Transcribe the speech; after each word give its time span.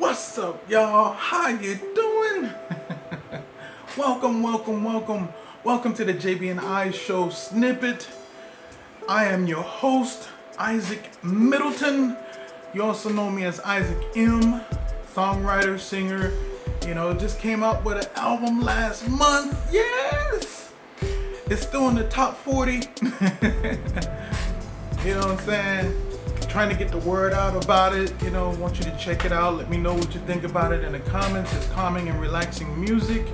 What's 0.00 0.38
up, 0.38 0.66
y'all? 0.66 1.12
How 1.12 1.48
you 1.48 1.78
doing? 1.94 2.50
welcome, 3.98 4.42
welcome, 4.42 4.82
welcome, 4.82 5.28
welcome 5.62 5.92
to 5.92 6.06
the 6.06 6.14
JB 6.14 6.52
and 6.52 6.58
I 6.58 6.90
Show 6.90 7.28
snippet. 7.28 8.08
I 9.06 9.26
am 9.26 9.46
your 9.46 9.60
host, 9.60 10.30
Isaac 10.58 11.22
Middleton. 11.22 12.16
You 12.72 12.82
also 12.82 13.10
know 13.10 13.28
me 13.28 13.44
as 13.44 13.60
Isaac 13.60 14.02
M, 14.16 14.62
songwriter, 15.14 15.78
singer. 15.78 16.32
You 16.86 16.94
know, 16.94 17.12
just 17.12 17.38
came 17.38 17.62
out 17.62 17.84
with 17.84 17.98
an 17.98 18.10
album 18.16 18.62
last 18.62 19.06
month. 19.06 19.54
Yes, 19.70 20.72
it's 21.50 21.60
still 21.60 21.90
in 21.90 21.94
the 21.96 22.04
top 22.04 22.38
40. 22.38 22.72
you 22.72 22.80
know 25.12 25.18
what 25.18 25.26
I'm 25.26 25.38
saying? 25.40 26.09
Trying 26.50 26.68
to 26.68 26.74
get 26.74 26.88
the 26.88 26.98
word 26.98 27.32
out 27.32 27.62
about 27.64 27.94
it. 27.94 28.12
You 28.24 28.30
know, 28.30 28.50
want 28.56 28.76
you 28.76 28.84
to 28.84 28.96
check 28.96 29.24
it 29.24 29.30
out. 29.30 29.56
Let 29.56 29.70
me 29.70 29.76
know 29.76 29.94
what 29.94 30.12
you 30.12 30.20
think 30.22 30.42
about 30.42 30.72
it 30.72 30.82
in 30.82 30.92
the 30.92 30.98
comments. 30.98 31.54
It's 31.54 31.68
calming 31.68 32.08
and 32.08 32.20
relaxing 32.20 32.78
music. 32.78 33.24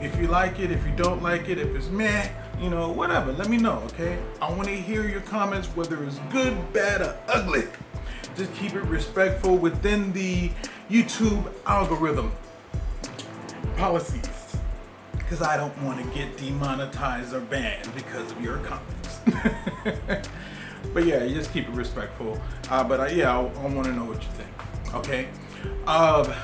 If 0.00 0.18
you 0.18 0.26
like 0.26 0.58
it, 0.58 0.70
if 0.70 0.84
you 0.86 0.92
don't 0.96 1.22
like 1.22 1.50
it, 1.50 1.58
if 1.58 1.68
it's 1.76 1.88
meh, 1.88 2.28
you 2.58 2.70
know, 2.70 2.90
whatever. 2.90 3.32
Let 3.32 3.50
me 3.50 3.58
know, 3.58 3.82
okay? 3.86 4.18
I 4.40 4.50
want 4.50 4.68
to 4.68 4.74
hear 4.74 5.06
your 5.06 5.20
comments, 5.20 5.68
whether 5.68 6.02
it's 6.02 6.18
good, 6.30 6.72
bad, 6.72 7.02
or 7.02 7.14
ugly. 7.28 7.64
Just 8.36 8.54
keep 8.54 8.72
it 8.72 8.84
respectful 8.84 9.58
within 9.58 10.10
the 10.14 10.50
YouTube 10.90 11.52
algorithm 11.66 12.32
policies. 13.76 14.56
Because 15.12 15.42
I 15.42 15.58
don't 15.58 15.76
want 15.82 16.02
to 16.02 16.18
get 16.18 16.38
demonetized 16.38 17.34
or 17.34 17.40
banned 17.40 17.94
because 17.94 18.32
of 18.32 18.40
your 18.40 18.58
comments. 18.58 20.28
but 20.92 21.06
yeah, 21.06 21.24
you 21.24 21.34
just 21.34 21.52
keep 21.52 21.68
it 21.68 21.74
respectful. 21.74 22.40
Uh, 22.70 22.84
but 22.84 23.00
uh, 23.00 23.06
yeah, 23.06 23.36
I, 23.36 23.40
I 23.40 23.66
want 23.66 23.84
to 23.84 23.92
know 23.92 24.04
what 24.04 24.22
you 24.22 24.28
think. 24.30 24.94
Okay. 24.94 25.28
Uh, 25.86 26.34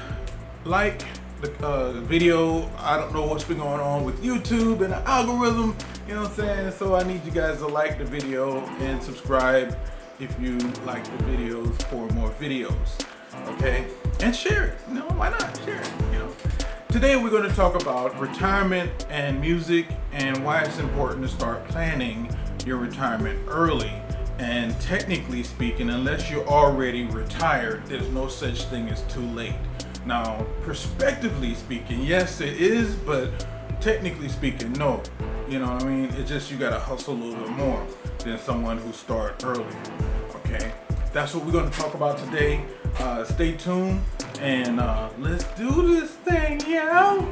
like 0.64 1.02
the 1.40 1.52
uh, 1.64 1.92
video. 2.00 2.68
I 2.78 2.96
don't 2.96 3.12
know 3.12 3.26
what's 3.26 3.44
been 3.44 3.58
going 3.58 3.80
on 3.80 4.04
with 4.04 4.22
YouTube 4.22 4.80
and 4.82 4.92
the 4.92 5.08
algorithm. 5.08 5.76
You 6.06 6.14
know 6.14 6.22
what 6.22 6.30
I'm 6.30 6.36
saying? 6.36 6.72
So 6.72 6.94
I 6.94 7.02
need 7.04 7.24
you 7.24 7.30
guys 7.30 7.58
to 7.58 7.66
like 7.66 7.98
the 7.98 8.04
video 8.04 8.64
and 8.80 9.02
subscribe 9.02 9.76
if 10.18 10.34
you 10.40 10.58
like 10.84 11.04
the 11.04 11.24
videos 11.24 11.80
for 11.84 12.08
more 12.14 12.30
videos. 12.30 13.06
Okay? 13.46 13.86
And 14.20 14.34
share 14.34 14.64
it. 14.64 14.78
You 14.88 14.94
know, 14.94 15.08
why 15.16 15.30
not? 15.30 15.60
Share 15.64 15.80
it. 15.80 15.90
You 16.12 16.18
know. 16.18 16.32
Today 16.88 17.16
we're 17.16 17.30
going 17.30 17.48
to 17.48 17.54
talk 17.54 17.80
about 17.80 18.18
retirement 18.18 19.06
and 19.10 19.40
music 19.40 19.86
and 20.12 20.42
why 20.42 20.62
it's 20.62 20.78
important 20.78 21.22
to 21.22 21.28
start 21.28 21.68
planning 21.68 22.34
your 22.66 22.78
retirement 22.78 23.38
early 23.46 23.92
and 24.38 24.78
technically 24.80 25.42
speaking, 25.42 25.90
unless 25.90 26.30
you're 26.30 26.46
already 26.46 27.04
retired, 27.04 27.84
there's 27.86 28.08
no 28.10 28.28
such 28.28 28.64
thing 28.64 28.88
as 28.88 29.02
too 29.02 29.26
late. 29.32 29.54
Now, 30.06 30.46
prospectively 30.62 31.54
speaking, 31.54 32.02
yes, 32.02 32.40
it 32.40 32.60
is, 32.60 32.94
but 32.94 33.46
technically 33.80 34.28
speaking, 34.28 34.72
no. 34.74 35.02
You 35.48 35.58
know 35.58 35.72
what 35.72 35.82
I 35.82 35.86
mean? 35.86 36.10
It's 36.14 36.28
just 36.28 36.50
you 36.50 36.56
gotta 36.56 36.78
hustle 36.78 37.14
a 37.14 37.16
little 37.16 37.40
bit 37.40 37.50
more 37.50 37.86
than 38.20 38.38
someone 38.38 38.78
who 38.78 38.92
start 38.92 39.44
early. 39.44 39.64
Okay? 40.36 40.72
That's 41.12 41.34
what 41.34 41.44
we're 41.44 41.52
gonna 41.52 41.70
talk 41.70 41.94
about 41.94 42.18
today. 42.18 42.64
Uh, 42.98 43.24
stay 43.24 43.52
tuned 43.52 44.00
and 44.40 44.78
uh, 44.78 45.08
let's 45.18 45.44
do 45.54 45.88
this 45.88 46.10
thing, 46.10 46.60
yo. 46.70 47.26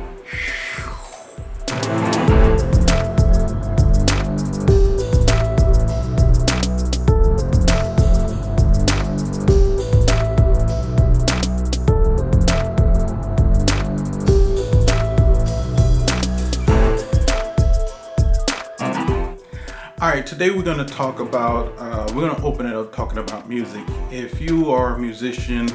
Today 20.27 20.51
we're 20.51 20.63
going 20.63 20.85
to 20.85 20.85
talk 20.85 21.21
about, 21.21 21.73
uh, 21.79 22.05
we're 22.09 22.23
going 22.23 22.35
to 22.35 22.43
open 22.43 22.67
it 22.67 22.75
up 22.75 22.93
talking 22.93 23.19
about 23.19 23.49
music. 23.49 23.85
If 24.11 24.41
you 24.41 24.73
are 24.73 24.97
a 24.97 24.99
musician 24.99 25.71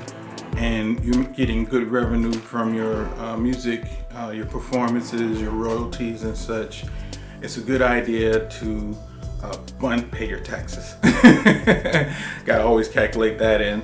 and 0.57 1.01
you're 1.05 1.23
getting 1.23 1.63
good 1.63 1.89
revenue 1.89 2.33
from 2.33 2.73
your 2.73 3.05
uh, 3.21 3.37
music, 3.37 3.85
uh, 4.13 4.31
your 4.35 4.45
performances, 4.45 5.39
your 5.39 5.51
royalties, 5.51 6.23
and 6.23 6.35
such, 6.35 6.83
it's 7.41 7.55
a 7.55 7.61
good 7.61 7.81
idea 7.81 8.49
to 8.49 8.93
uh, 9.41 9.55
one, 9.79 10.03
pay 10.11 10.27
your 10.27 10.41
taxes. 10.41 10.95
Got 12.45 12.57
to 12.57 12.63
always 12.63 12.89
calculate 12.89 13.39
that 13.39 13.61
in, 13.61 13.81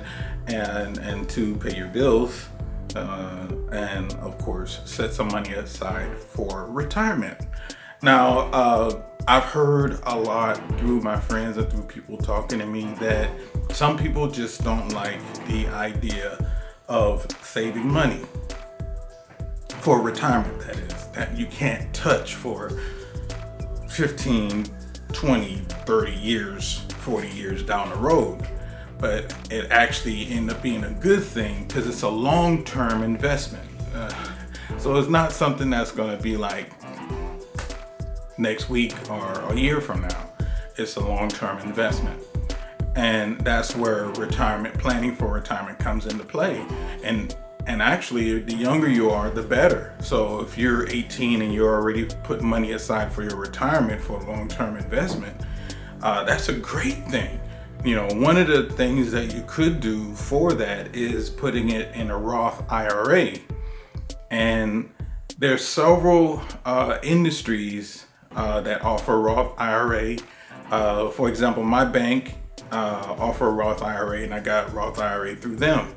and 0.48 0.98
and 0.98 1.28
to 1.30 1.56
pay 1.56 1.76
your 1.76 1.88
bills, 1.88 2.46
uh, 2.94 3.48
and 3.72 4.12
of 4.16 4.38
course 4.38 4.80
set 4.84 5.12
some 5.14 5.28
money 5.28 5.54
aside 5.54 6.16
for 6.16 6.66
retirement. 6.66 7.38
Now, 8.02 8.38
uh, 8.52 9.02
I've 9.26 9.44
heard 9.44 9.98
a 10.04 10.16
lot 10.16 10.56
through 10.78 11.00
my 11.00 11.18
friends 11.18 11.56
and 11.56 11.68
through 11.70 11.82
people 11.82 12.16
talking 12.16 12.60
to 12.60 12.66
me 12.66 12.84
that 13.00 13.28
some 13.72 13.98
people 13.98 14.30
just 14.30 14.62
don't 14.62 14.92
like 14.92 15.20
the 15.46 15.66
idea 15.68 16.38
of 16.88 17.26
saving 17.42 17.92
money 17.92 18.22
for 19.80 20.00
retirement, 20.00 20.60
that 20.60 20.76
is, 20.76 21.06
that 21.08 21.36
you 21.36 21.46
can't 21.46 21.92
touch 21.92 22.36
for 22.36 22.70
15, 23.88 24.66
20, 25.12 25.56
30 25.56 26.12
years, 26.12 26.80
40 26.98 27.28
years 27.30 27.62
down 27.62 27.88
the 27.90 27.96
road. 27.96 28.46
But 28.98 29.34
it 29.50 29.70
actually 29.70 30.28
ended 30.28 30.56
up 30.56 30.62
being 30.62 30.84
a 30.84 30.90
good 30.90 31.22
thing 31.22 31.66
because 31.66 31.86
it's 31.86 32.02
a 32.02 32.08
long 32.08 32.64
term 32.64 33.02
investment. 33.02 33.68
Uh, 33.94 34.12
so 34.76 34.96
it's 34.96 35.08
not 35.08 35.32
something 35.32 35.70
that's 35.70 35.90
going 35.90 36.16
to 36.16 36.22
be 36.22 36.36
like, 36.36 36.77
next 38.38 38.70
week 38.70 38.94
or 39.10 39.32
a 39.50 39.56
year 39.56 39.80
from 39.80 40.02
now. 40.02 40.32
It's 40.76 40.96
a 40.96 41.00
long 41.00 41.28
term 41.28 41.58
investment. 41.58 42.22
And 42.94 43.40
that's 43.42 43.76
where 43.76 44.06
retirement 44.06 44.78
planning 44.78 45.14
for 45.14 45.32
retirement 45.32 45.78
comes 45.78 46.06
into 46.06 46.24
play. 46.24 46.64
And 47.04 47.34
and 47.66 47.82
actually 47.82 48.40
the 48.40 48.54
younger 48.54 48.88
you 48.88 49.10
are, 49.10 49.28
the 49.28 49.42
better. 49.42 49.94
So 50.00 50.40
if 50.40 50.56
you're 50.56 50.88
18 50.88 51.42
and 51.42 51.52
you're 51.52 51.74
already 51.74 52.06
putting 52.24 52.46
money 52.46 52.72
aside 52.72 53.12
for 53.12 53.22
your 53.22 53.36
retirement 53.36 54.00
for 54.00 54.18
long-term 54.22 54.78
investment, 54.78 55.36
uh, 56.02 56.24
that's 56.24 56.48
a 56.48 56.54
great 56.54 57.04
thing. 57.08 57.38
You 57.84 57.94
know, 57.94 58.08
one 58.14 58.38
of 58.38 58.48
the 58.48 58.64
things 58.70 59.12
that 59.12 59.34
you 59.34 59.44
could 59.46 59.80
do 59.80 60.14
for 60.14 60.54
that 60.54 60.96
is 60.96 61.28
putting 61.28 61.68
it 61.68 61.94
in 61.94 62.10
a 62.10 62.16
Roth 62.16 62.64
IRA. 62.72 63.34
And 64.30 64.90
there's 65.36 65.64
several 65.64 66.42
uh, 66.64 66.98
industries 67.02 68.06
uh, 68.34 68.60
that 68.62 68.82
offer 68.82 69.18
Roth 69.20 69.58
IRA. 69.58 70.16
Uh, 70.70 71.08
for 71.10 71.28
example, 71.28 71.62
my 71.62 71.84
bank 71.84 72.36
uh, 72.72 73.16
offer 73.18 73.50
Roth 73.50 73.82
IRA, 73.82 74.22
and 74.22 74.34
I 74.34 74.40
got 74.40 74.72
Roth 74.72 74.98
IRA 74.98 75.36
through 75.36 75.56
them. 75.56 75.94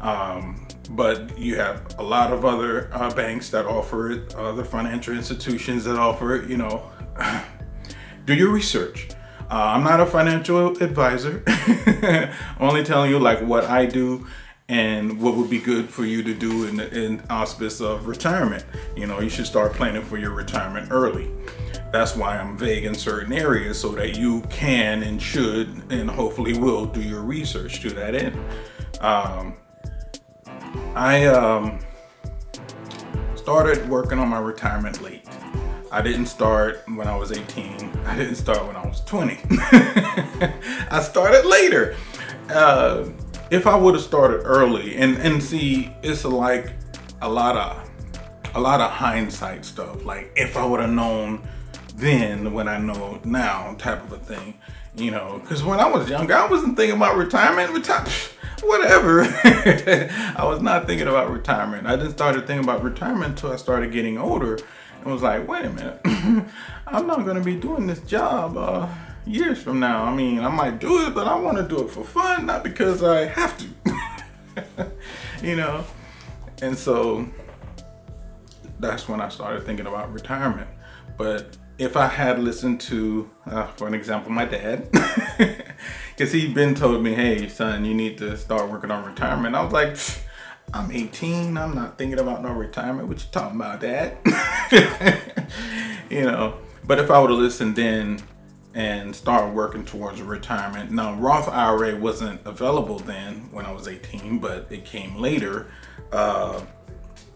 Um, 0.00 0.66
but 0.90 1.38
you 1.38 1.56
have 1.56 1.94
a 1.98 2.02
lot 2.02 2.32
of 2.32 2.44
other 2.44 2.90
uh, 2.92 3.10
banks 3.14 3.50
that 3.50 3.66
offer 3.66 4.10
it, 4.10 4.34
other 4.34 4.64
financial 4.64 5.14
institutions 5.14 5.84
that 5.84 5.96
offer 5.96 6.34
it. 6.36 6.48
You 6.48 6.56
know, 6.56 6.90
do 8.24 8.34
your 8.34 8.50
research. 8.50 9.08
Uh, 9.50 9.74
I'm 9.74 9.82
not 9.82 10.00
a 10.00 10.06
financial 10.06 10.80
advisor. 10.82 11.42
Only 12.60 12.84
telling 12.84 13.10
you 13.10 13.18
like 13.18 13.40
what 13.40 13.64
I 13.64 13.86
do 13.86 14.26
and 14.70 15.20
what 15.20 15.34
would 15.34 15.50
be 15.50 15.58
good 15.58 15.90
for 15.90 16.04
you 16.04 16.22
to 16.22 16.32
do 16.32 16.64
in 16.64 16.76
the 16.76 16.88
in 16.96 17.20
auspice 17.28 17.80
of 17.80 18.06
retirement. 18.06 18.64
You 18.96 19.08
know, 19.08 19.18
you 19.18 19.28
should 19.28 19.46
start 19.46 19.72
planning 19.72 20.02
for 20.02 20.16
your 20.16 20.30
retirement 20.30 20.92
early. 20.92 21.28
That's 21.90 22.14
why 22.14 22.38
I'm 22.38 22.56
vague 22.56 22.84
in 22.84 22.94
certain 22.94 23.32
areas 23.32 23.80
so 23.80 23.88
that 23.92 24.16
you 24.16 24.42
can 24.42 25.02
and 25.02 25.20
should 25.20 25.82
and 25.90 26.08
hopefully 26.08 26.56
will 26.56 26.86
do 26.86 27.02
your 27.02 27.22
research 27.22 27.80
to 27.80 27.90
that 27.90 28.14
end. 28.14 28.38
Um, 29.00 29.56
I 30.94 31.26
um, 31.26 31.80
started 33.34 33.88
working 33.88 34.20
on 34.20 34.28
my 34.28 34.38
retirement 34.38 35.02
late. 35.02 35.26
I 35.90 36.00
didn't 36.00 36.26
start 36.26 36.84
when 36.94 37.08
I 37.08 37.16
was 37.16 37.32
18. 37.32 37.90
I 38.06 38.16
didn't 38.16 38.36
start 38.36 38.64
when 38.64 38.76
I 38.76 38.86
was 38.86 39.00
20. 39.00 39.40
I 40.92 41.02
started 41.02 41.44
later. 41.44 41.96
Uh, 42.48 43.08
if 43.50 43.66
I 43.66 43.76
would 43.76 43.94
have 43.94 44.04
started 44.04 44.42
early 44.44 44.96
and 44.96 45.16
and 45.18 45.42
see, 45.42 45.94
it's 46.02 46.24
like 46.24 46.72
a 47.20 47.28
lot 47.28 47.56
of 47.56 47.90
a 48.54 48.60
lot 48.60 48.80
of 48.80 48.90
hindsight 48.90 49.64
stuff. 49.64 50.04
Like 50.04 50.32
if 50.36 50.56
I 50.56 50.64
would 50.64 50.80
have 50.80 50.90
known 50.90 51.42
then 51.96 52.52
what 52.52 52.66
I 52.66 52.78
know 52.78 53.20
now, 53.24 53.74
type 53.78 54.02
of 54.02 54.12
a 54.12 54.18
thing. 54.18 54.54
You 54.96 55.12
know, 55.12 55.40
because 55.42 55.62
when 55.62 55.78
I 55.78 55.88
was 55.88 56.10
younger, 56.10 56.34
I 56.34 56.46
wasn't 56.48 56.76
thinking 56.76 56.96
about 56.96 57.16
retirement. 57.16 57.72
Retire, 57.72 58.06
whatever. 58.62 59.22
I 59.44 60.44
was 60.44 60.60
not 60.60 60.86
thinking 60.86 61.06
about 61.06 61.30
retirement. 61.30 61.86
I 61.86 61.96
didn't 61.96 62.12
start 62.12 62.34
thinking 62.34 62.64
about 62.64 62.82
retirement 62.82 63.30
until 63.30 63.52
I 63.52 63.56
started 63.56 63.92
getting 63.92 64.18
older, 64.18 64.58
and 65.02 65.12
was 65.12 65.22
like, 65.22 65.46
wait 65.46 65.64
a 65.64 65.70
minute, 65.70 66.00
I'm 66.86 67.06
not 67.06 67.24
gonna 67.24 67.40
be 67.40 67.54
doing 67.54 67.86
this 67.86 68.00
job. 68.00 68.56
Uh, 68.56 68.88
years 69.26 69.62
from 69.62 69.80
now. 69.80 70.04
I 70.04 70.14
mean, 70.14 70.40
I 70.40 70.48
might 70.48 70.78
do 70.78 71.06
it, 71.06 71.14
but 71.14 71.26
I 71.26 71.36
want 71.36 71.56
to 71.58 71.62
do 71.62 71.84
it 71.84 71.90
for 71.90 72.04
fun, 72.04 72.46
not 72.46 72.64
because 72.64 73.02
I 73.02 73.26
have 73.26 73.56
to. 73.58 74.90
you 75.42 75.56
know, 75.56 75.84
and 76.62 76.76
so 76.76 77.28
that's 78.78 79.08
when 79.08 79.20
I 79.20 79.28
started 79.28 79.64
thinking 79.64 79.86
about 79.86 80.12
retirement. 80.12 80.68
But 81.16 81.56
if 81.78 81.96
I 81.96 82.06
had 82.06 82.38
listened 82.38 82.80
to, 82.82 83.30
uh, 83.46 83.66
for 83.68 83.86
an 83.86 83.94
example, 83.94 84.30
my 84.30 84.44
dad, 84.44 84.90
because 86.10 86.32
he'd 86.32 86.54
been 86.54 86.74
told 86.74 87.02
me, 87.02 87.14
hey, 87.14 87.48
son, 87.48 87.84
you 87.84 87.94
need 87.94 88.18
to 88.18 88.36
start 88.36 88.70
working 88.70 88.90
on 88.90 89.04
retirement. 89.04 89.54
I 89.54 89.64
was 89.64 89.72
like, 89.72 89.96
I'm 90.72 90.92
18. 90.92 91.56
I'm 91.56 91.74
not 91.74 91.98
thinking 91.98 92.20
about 92.20 92.42
no 92.42 92.52
retirement. 92.52 93.08
What 93.08 93.18
you 93.18 93.28
talking 93.32 93.56
about, 93.56 93.80
dad? 93.80 94.18
you 96.10 96.22
know, 96.22 96.58
but 96.84 96.98
if 96.98 97.10
I 97.10 97.18
would 97.18 97.30
have 97.30 97.38
listened 97.38 97.76
then 97.76 98.20
and 98.74 99.14
started 99.14 99.54
working 99.54 99.84
towards 99.84 100.22
retirement, 100.22 100.90
now 100.90 101.14
Roth 101.14 101.48
IRA 101.48 101.96
wasn't 101.96 102.40
available 102.46 102.98
then 102.98 103.48
when 103.50 103.66
I 103.66 103.72
was 103.72 103.88
18, 103.88 104.38
but 104.38 104.66
it 104.70 104.84
came 104.84 105.16
later. 105.16 105.66
Uh, 106.12 106.62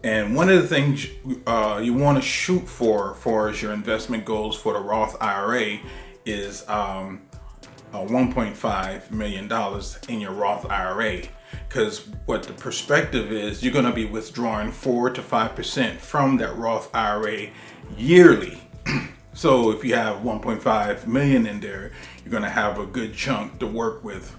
and 0.03 0.35
one 0.35 0.49
of 0.49 0.61
the 0.61 0.67
things 0.67 1.07
uh, 1.47 1.81
you 1.83 1.93
want 1.93 2.17
to 2.17 2.21
shoot 2.21 2.67
for, 2.67 3.15
for 3.15 3.49
as 3.49 3.61
your 3.61 3.73
investment 3.73 4.23
goals 4.23 4.55
for 4.55 4.73
the 4.73 4.79
Roth 4.79 5.17
IRA, 5.19 5.79
is 6.25 6.67
um, 6.69 7.21
uh, 7.93 7.99
1.5 7.99 9.11
million 9.11 9.47
dollars 9.47 9.97
in 10.07 10.19
your 10.19 10.31
Roth 10.31 10.69
IRA. 10.69 11.23
Because 11.67 12.07
what 12.25 12.43
the 12.43 12.53
perspective 12.53 13.31
is, 13.31 13.63
you're 13.63 13.73
going 13.73 13.85
to 13.85 13.93
be 13.93 14.05
withdrawing 14.05 14.71
four 14.71 15.09
to 15.09 15.21
five 15.21 15.55
percent 15.55 15.99
from 15.99 16.37
that 16.37 16.55
Roth 16.55 16.93
IRA 16.93 17.49
yearly. 17.97 18.61
So 19.35 19.69
if 19.71 19.83
you 19.83 19.95
have 19.95 20.23
1.5 20.23 21.07
million 21.07 21.45
in 21.45 21.59
there, 21.59 21.91
you're 22.23 22.31
going 22.31 22.43
to 22.43 22.49
have 22.49 22.79
a 22.79 22.85
good 22.85 23.13
chunk 23.13 23.59
to 23.59 23.67
work 23.67 24.01
with 24.01 24.33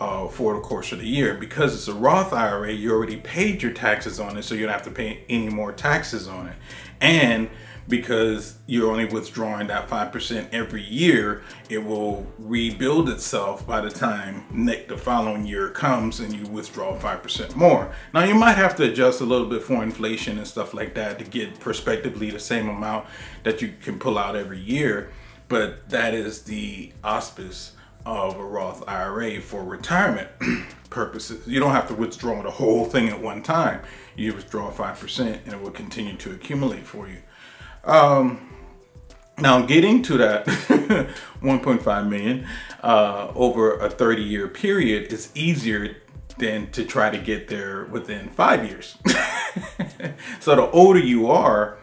uh, 0.00 0.26
for 0.26 0.54
the 0.54 0.60
course 0.60 0.90
of 0.90 0.98
the 0.98 1.06
year. 1.06 1.34
Because 1.34 1.76
it's 1.76 1.86
a 1.86 1.94
Roth 1.94 2.32
IRA, 2.32 2.72
you 2.72 2.92
already 2.92 3.18
paid 3.18 3.62
your 3.62 3.72
taxes 3.72 4.18
on 4.18 4.36
it, 4.36 4.42
so 4.42 4.56
you 4.56 4.62
don't 4.62 4.72
have 4.72 4.82
to 4.82 4.90
pay 4.90 5.22
any 5.28 5.48
more 5.48 5.70
taxes 5.70 6.26
on 6.26 6.48
it. 6.48 6.56
And 7.00 7.50
because 7.88 8.58
you're 8.66 8.90
only 8.90 9.04
withdrawing 9.04 9.66
that 9.68 9.88
5% 9.88 10.48
every 10.52 10.82
year, 10.82 11.42
it 11.68 11.78
will 11.78 12.26
rebuild 12.38 13.08
itself 13.08 13.66
by 13.66 13.80
the 13.80 13.90
time 13.90 14.44
the 14.88 14.96
following 14.96 15.46
year 15.46 15.68
comes 15.70 16.20
and 16.20 16.32
you 16.32 16.46
withdraw 16.46 16.98
5% 16.98 17.56
more. 17.56 17.92
Now, 18.14 18.24
you 18.24 18.34
might 18.34 18.56
have 18.56 18.76
to 18.76 18.84
adjust 18.84 19.20
a 19.20 19.24
little 19.24 19.48
bit 19.48 19.62
for 19.62 19.82
inflation 19.82 20.38
and 20.38 20.46
stuff 20.46 20.74
like 20.74 20.94
that 20.94 21.18
to 21.18 21.24
get 21.24 21.58
prospectively 21.60 22.30
the 22.30 22.40
same 22.40 22.68
amount 22.68 23.06
that 23.42 23.60
you 23.62 23.74
can 23.82 23.98
pull 23.98 24.18
out 24.18 24.36
every 24.36 24.60
year, 24.60 25.10
but 25.48 25.88
that 25.90 26.14
is 26.14 26.42
the 26.42 26.92
auspice 27.02 27.72
of 28.04 28.36
a 28.36 28.44
Roth 28.44 28.82
IRA 28.88 29.40
for 29.40 29.62
retirement 29.62 30.28
purposes. 30.90 31.46
You 31.46 31.60
don't 31.60 31.72
have 31.72 31.88
to 31.88 31.94
withdraw 31.94 32.42
the 32.42 32.50
whole 32.50 32.84
thing 32.84 33.08
at 33.08 33.20
one 33.20 33.42
time. 33.42 33.80
You 34.16 34.34
withdraw 34.34 34.70
5% 34.70 35.20
and 35.44 35.52
it 35.52 35.60
will 35.60 35.70
continue 35.70 36.16
to 36.16 36.32
accumulate 36.32 36.86
for 36.86 37.08
you. 37.08 37.18
Um, 37.84 38.48
now, 39.38 39.62
getting 39.62 40.02
to 40.02 40.18
that 40.18 40.46
1.5 41.42 42.08
million 42.08 42.46
uh, 42.82 43.32
over 43.34 43.78
a 43.78 43.90
30 43.90 44.22
year 44.22 44.48
period 44.48 45.12
is 45.12 45.30
easier 45.34 45.96
than 46.38 46.70
to 46.72 46.84
try 46.84 47.10
to 47.10 47.18
get 47.18 47.48
there 47.48 47.84
within 47.84 48.28
five 48.28 48.64
years. 48.64 48.96
so, 50.40 50.54
the 50.54 50.70
older 50.70 51.00
you 51.00 51.30
are, 51.30 51.78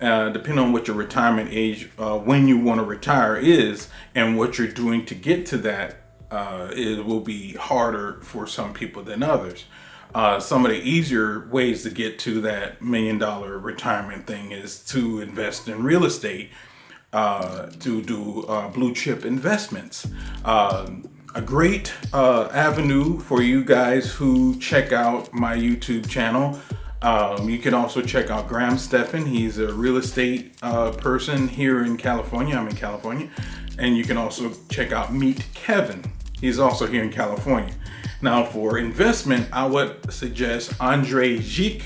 uh, 0.00 0.28
depending 0.30 0.64
on 0.64 0.72
what 0.72 0.86
your 0.86 0.96
retirement 0.96 1.48
age, 1.52 1.90
uh, 1.98 2.18
when 2.18 2.46
you 2.46 2.58
want 2.58 2.78
to 2.78 2.84
retire 2.84 3.36
is, 3.36 3.88
and 4.14 4.36
what 4.36 4.58
you're 4.58 4.68
doing 4.68 5.04
to 5.06 5.14
get 5.14 5.46
to 5.46 5.56
that, 5.58 6.02
uh, 6.30 6.68
it 6.72 7.04
will 7.04 7.20
be 7.20 7.54
harder 7.54 8.20
for 8.22 8.46
some 8.46 8.72
people 8.72 9.02
than 9.02 9.22
others. 9.22 9.64
Uh, 10.14 10.38
some 10.38 10.64
of 10.64 10.70
the 10.70 10.78
easier 10.78 11.48
ways 11.48 11.82
to 11.82 11.90
get 11.90 12.18
to 12.18 12.40
that 12.42 12.82
million 12.82 13.18
dollar 13.18 13.58
retirement 13.58 14.26
thing 14.26 14.52
is 14.52 14.84
to 14.84 15.20
invest 15.20 15.68
in 15.68 15.82
real 15.82 16.04
estate, 16.04 16.50
uh, 17.12 17.66
to 17.80 18.02
do 18.02 18.42
uh, 18.42 18.68
blue 18.68 18.94
chip 18.94 19.24
investments. 19.24 20.06
Um, 20.44 21.08
a 21.34 21.40
great 21.40 21.92
uh, 22.12 22.48
avenue 22.52 23.18
for 23.20 23.40
you 23.40 23.64
guys 23.64 24.12
who 24.12 24.58
check 24.58 24.92
out 24.92 25.32
my 25.32 25.56
YouTube 25.56 26.08
channel. 26.08 26.60
Um, 27.00 27.48
you 27.48 27.58
can 27.58 27.74
also 27.74 28.02
check 28.02 28.30
out 28.30 28.48
Graham 28.48 28.78
Stephan. 28.78 29.26
He's 29.26 29.58
a 29.58 29.72
real 29.72 29.96
estate 29.96 30.54
uh, 30.62 30.92
person 30.92 31.48
here 31.48 31.84
in 31.84 31.96
California. 31.96 32.54
I'm 32.54 32.68
in 32.68 32.76
California. 32.76 33.28
And 33.78 33.96
you 33.96 34.04
can 34.04 34.16
also 34.16 34.52
check 34.68 34.92
out 34.92 35.12
Meet 35.12 35.46
Kevin. 35.54 36.04
He's 36.40 36.58
also 36.58 36.86
here 36.86 37.02
in 37.02 37.10
California. 37.10 37.74
Now, 38.22 38.44
for 38.44 38.78
investment, 38.78 39.48
I 39.52 39.66
would 39.66 40.12
suggest 40.12 40.80
Andrei 40.80 41.38
Jikh. 41.38 41.82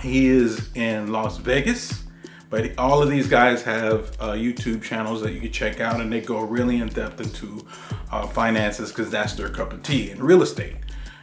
He 0.00 0.28
is 0.28 0.70
in 0.76 1.10
Las 1.10 1.38
Vegas, 1.38 2.04
but 2.48 2.78
all 2.78 3.02
of 3.02 3.10
these 3.10 3.26
guys 3.26 3.60
have 3.64 4.16
uh, 4.20 4.30
YouTube 4.34 4.84
channels 4.84 5.20
that 5.22 5.32
you 5.32 5.40
can 5.40 5.50
check 5.50 5.80
out, 5.80 6.00
and 6.00 6.12
they 6.12 6.20
go 6.20 6.42
really 6.42 6.78
in 6.78 6.86
depth 6.86 7.20
into 7.20 7.66
uh, 8.12 8.24
finances 8.28 8.90
because 8.90 9.10
that's 9.10 9.32
their 9.32 9.48
cup 9.48 9.72
of 9.72 9.82
tea 9.82 10.12
in 10.12 10.22
real 10.22 10.42
estate. 10.42 10.76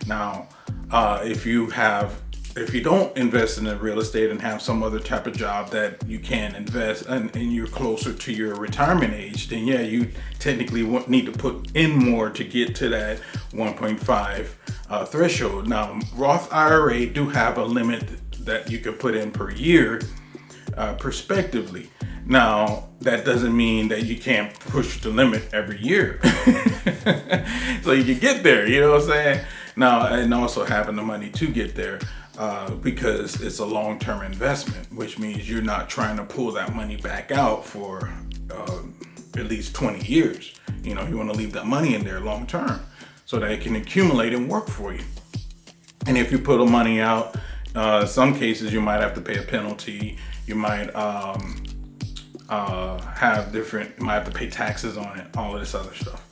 Now, 0.06 0.50
uh, 0.92 1.22
if 1.24 1.46
you 1.46 1.70
have 1.70 2.20
if 2.60 2.74
you 2.74 2.82
don't 2.82 3.16
invest 3.18 3.58
in 3.58 3.64
the 3.64 3.76
real 3.78 4.00
estate 4.00 4.30
and 4.30 4.42
have 4.42 4.62
some 4.62 4.84
other 4.84 5.00
type 5.00 5.26
of 5.28 5.36
job 5.36 5.70
that 5.72 6.06
you 6.06 6.20
can 6.20 6.56
invest 6.56 7.06
and, 7.08 7.34
and 7.36 7.54
you're 7.54 7.68
closer 7.68 8.14
to 8.14 8.34
your 8.34 8.56
retirement 8.56 9.14
age, 9.14 9.48
then 9.48 9.66
yeah, 9.66 9.82
you 9.82 10.12
technically 10.40 10.84
need 11.08 11.26
to 11.26 11.32
put 11.32 11.72
in 11.76 11.96
more 11.96 12.30
to 12.30 12.44
get 12.44 12.76
to 12.76 12.90
that 12.90 13.20
1.5 13.52 14.48
uh, 14.90 15.06
threshold. 15.06 15.68
Now, 15.68 16.00
Roth 16.16 16.52
IRA 16.52 17.06
do 17.08 17.30
have 17.30 17.58
a 17.58 17.64
limit 17.64 18.04
that 18.46 18.70
you 18.70 18.80
can 18.80 18.94
put 18.94 19.16
in 19.16 19.32
per 19.32 19.52
year, 19.52 20.02
uh, 20.76 20.96
prospectively. 20.96 21.90
Now, 22.26 22.90
that 23.02 23.26
doesn't 23.26 23.56
mean 23.56 23.88
that 23.88 24.04
you 24.04 24.18
can't 24.18 24.54
push 24.60 25.02
the 25.02 25.10
limit 25.10 25.54
every 25.54 25.80
year. 25.80 26.20
so 27.84 27.92
you 27.92 28.04
can 28.04 28.20
get 28.20 28.44
there, 28.44 28.68
you 28.68 28.82
know 28.82 28.92
what 28.92 29.02
I'm 29.04 29.08
saying? 29.08 29.46
Now, 29.76 30.08
and 30.08 30.34
also 30.34 30.66
having 30.66 30.96
the 30.96 31.02
money 31.02 31.30
to 31.30 31.48
get 31.48 31.74
there. 31.74 32.00
Uh, 32.40 32.74
because 32.76 33.42
it's 33.42 33.60
a 33.60 33.66
long 33.66 34.00
term 34.00 34.24
investment, 34.24 34.90
which 34.94 35.20
means 35.20 35.50
you're 35.50 35.62
not 35.62 35.90
trying 35.90 36.16
to 36.16 36.24
pull 36.24 36.54
that 36.54 36.74
money 36.74 36.96
back 36.96 37.32
out 37.32 37.66
for 37.66 38.10
uh, 38.50 38.80
at 39.36 39.48
least 39.48 39.76
20 39.76 40.06
years. 40.06 40.58
You 40.82 40.96
know, 40.96 41.06
you 41.06 41.18
want 41.18 41.30
to 41.30 41.38
leave 41.38 41.52
that 41.52 41.66
money 41.66 41.96
in 41.96 42.06
there 42.06 42.22
long 42.22 42.48
term 42.48 42.80
so 43.26 43.40
that 43.40 43.52
it 43.52 43.60
can 43.60 43.76
accumulate 43.76 44.34
and 44.34 44.50
work 44.50 44.70
for 44.70 44.94
you. 44.94 45.04
And 46.08 46.18
if 46.18 46.32
you 46.32 46.40
put 46.40 46.60
the 46.60 46.66
money 46.66 47.02
out, 47.02 47.36
uh, 47.76 48.06
some 48.06 48.34
cases 48.34 48.72
you 48.72 48.80
might 48.80 49.02
have 49.02 49.14
to 49.16 49.22
pay 49.22 49.38
a 49.38 49.44
penalty. 49.44 50.18
You 50.48 50.56
might 50.56 50.96
um, 50.96 51.62
uh, 52.48 53.02
have 53.02 53.52
different, 53.52 54.00
you 54.00 54.06
might 54.06 54.14
have 54.14 54.32
to 54.32 54.32
pay 54.32 54.50
taxes 54.50 54.96
on 54.96 55.20
it, 55.20 55.28
all 55.36 55.56
of 55.56 55.60
this 55.60 55.76
other 55.76 55.94
stuff. 55.94 56.26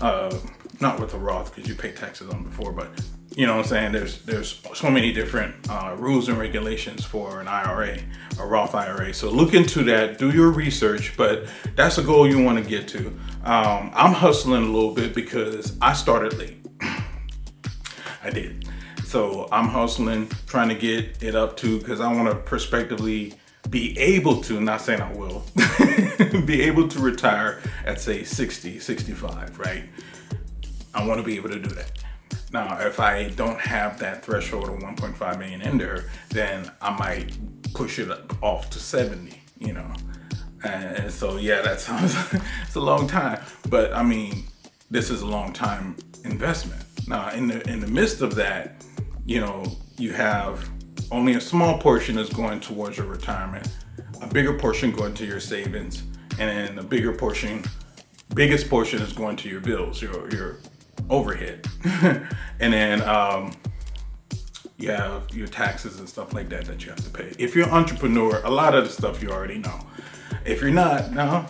Uh, 0.00 0.34
not 0.80 0.98
with 0.98 1.10
the 1.10 1.18
Roth 1.18 1.54
because 1.54 1.68
you 1.68 1.74
pay 1.74 1.92
taxes 1.92 2.30
on 2.30 2.42
before, 2.42 2.72
but 2.72 2.88
you 3.36 3.44
know 3.46 3.56
what 3.56 3.66
I'm 3.66 3.68
saying? 3.68 3.92
There's 3.92 4.22
there's 4.22 4.62
so 4.72 4.90
many 4.90 5.12
different 5.12 5.54
uh, 5.68 5.94
rules 5.98 6.30
and 6.30 6.38
regulations 6.38 7.04
for 7.04 7.38
an 7.38 7.48
IRA, 7.48 7.98
a 8.40 8.46
Roth 8.46 8.74
IRA. 8.74 9.12
So 9.12 9.30
look 9.30 9.52
into 9.52 9.84
that, 9.84 10.16
do 10.16 10.30
your 10.30 10.48
research, 10.48 11.14
but 11.18 11.46
that's 11.74 11.98
a 11.98 12.02
goal 12.02 12.26
you 12.26 12.42
want 12.42 12.64
to 12.64 12.68
get 12.68 12.88
to. 12.88 13.08
Um, 13.44 13.90
I'm 13.94 14.14
hustling 14.14 14.62
a 14.62 14.66
little 14.66 14.94
bit 14.94 15.14
because 15.14 15.76
I 15.82 15.92
started 15.92 16.38
late. 16.38 16.64
I 18.24 18.30
did. 18.30 18.66
So 19.04 19.50
I'm 19.52 19.68
hustling, 19.68 20.30
trying 20.46 20.70
to 20.70 20.74
get 20.74 21.22
it 21.22 21.34
up 21.34 21.58
to 21.58 21.78
because 21.78 22.00
I 22.00 22.10
want 22.10 22.30
to 22.30 22.36
prospectively 22.36 23.34
be 23.68 23.98
able 23.98 24.40
to, 24.44 24.62
not 24.62 24.80
saying 24.80 25.02
I 25.02 25.12
will, 25.12 25.44
be 26.46 26.62
able 26.62 26.88
to 26.88 26.98
retire 27.00 27.60
at 27.84 28.00
say 28.00 28.24
60, 28.24 28.78
65, 28.78 29.58
right? 29.58 29.84
I 30.94 31.06
want 31.06 31.20
to 31.20 31.22
be 31.22 31.36
able 31.36 31.50
to 31.50 31.58
do 31.58 31.68
that. 31.74 31.92
Now, 32.52 32.78
if 32.80 33.00
I 33.00 33.28
don't 33.30 33.60
have 33.60 33.98
that 33.98 34.24
threshold 34.24 34.68
of 34.68 34.76
1.5 34.76 35.38
million 35.38 35.60
in 35.62 35.78
there, 35.78 36.10
then 36.30 36.70
I 36.80 36.96
might 36.96 37.36
push 37.74 37.98
it 37.98 38.08
off 38.40 38.70
to 38.70 38.78
70, 38.78 39.40
you 39.58 39.72
know. 39.72 39.92
And 40.64 41.12
so, 41.12 41.36
yeah, 41.36 41.62
that 41.62 41.80
sounds, 41.80 42.14
it's 42.62 42.76
a 42.76 42.80
long 42.80 43.06
time. 43.06 43.40
But 43.68 43.92
I 43.92 44.02
mean, 44.02 44.44
this 44.90 45.10
is 45.10 45.22
a 45.22 45.26
long 45.26 45.52
time 45.52 45.96
investment. 46.24 46.82
Now, 47.08 47.30
in 47.30 47.48
the, 47.48 47.68
in 47.68 47.80
the 47.80 47.86
midst 47.86 48.22
of 48.22 48.34
that, 48.36 48.84
you 49.24 49.40
know, 49.40 49.64
you 49.98 50.12
have 50.12 50.68
only 51.10 51.34
a 51.34 51.40
small 51.40 51.78
portion 51.78 52.18
is 52.18 52.28
going 52.28 52.60
towards 52.60 52.96
your 52.96 53.06
retirement, 53.06 53.68
a 54.22 54.26
bigger 54.26 54.58
portion 54.58 54.92
going 54.92 55.14
to 55.14 55.26
your 55.26 55.40
savings, 55.40 56.02
and 56.38 56.50
then 56.50 56.78
a 56.78 56.82
bigger 56.82 57.12
portion, 57.12 57.64
biggest 58.34 58.68
portion 58.68 59.00
is 59.02 59.12
going 59.12 59.36
to 59.36 59.48
your 59.48 59.60
bills, 59.60 60.02
your, 60.02 60.28
your 60.30 60.58
overhead. 61.10 61.66
and 62.60 62.72
then 62.72 63.02
um, 63.02 63.52
you 64.78 64.90
have 64.90 65.30
your 65.32 65.46
taxes 65.46 65.98
and 65.98 66.08
stuff 66.08 66.32
like 66.32 66.48
that 66.50 66.64
that 66.66 66.84
you 66.84 66.90
have 66.90 67.02
to 67.02 67.10
pay. 67.10 67.32
If 67.38 67.54
you're 67.54 67.66
an 67.66 67.72
entrepreneur, 67.72 68.40
a 68.44 68.50
lot 68.50 68.74
of 68.74 68.84
the 68.84 68.90
stuff 68.90 69.22
you 69.22 69.30
already 69.30 69.58
know. 69.58 69.86
If 70.44 70.60
you're 70.60 70.70
not, 70.70 71.12
no, 71.12 71.46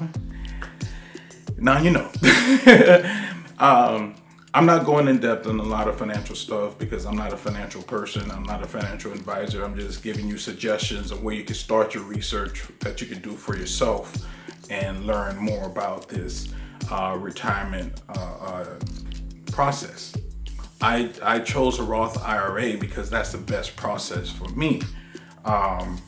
now 1.59 1.81
you 1.81 1.91
know. 1.91 2.11
um, 3.59 4.15
I'm 4.55 4.65
not 4.65 4.87
going 4.87 5.07
in 5.09 5.19
depth 5.19 5.47
on 5.47 5.61
a 5.61 5.63
lot 5.63 5.87
of 5.87 5.99
financial 5.99 6.35
stuff 6.35 6.79
because 6.79 7.05
I'm 7.05 7.17
not 7.17 7.33
a 7.35 7.37
financial 7.37 7.83
person. 7.83 8.31
I'm 8.31 8.45
not 8.45 8.63
a 8.63 8.67
financial 8.67 9.13
advisor. 9.13 9.63
I'm 9.63 9.77
just 9.77 10.03
giving 10.03 10.27
you 10.27 10.39
suggestions 10.39 11.11
of 11.11 11.23
where 11.23 11.35
you 11.35 11.45
can 11.45 11.55
start 11.55 11.93
your 11.93 12.05
research 12.05 12.65
that 12.81 13.03
you 13.03 13.07
can 13.07 13.21
do 13.21 13.33
for 13.33 13.55
yourself 13.55 14.27
and 14.71 15.07
learn 15.07 15.37
more 15.37 15.67
about 15.67 16.09
this 16.09 16.49
uh, 16.91 17.19
retirement 17.21 18.01
uh, 18.09 18.21
uh, 18.41 18.79
process. 19.57 20.15
I, 20.81 21.11
I 21.23 21.41
chose 21.41 21.81
a 21.81 21.83
Roth 21.83 22.23
IRA 22.23 22.77
because 22.77 23.11
that's 23.11 23.33
the 23.33 23.39
best 23.39 23.75
process 23.75 24.31
for 24.31 24.49
me. 24.51 24.83
Um, 25.45 26.01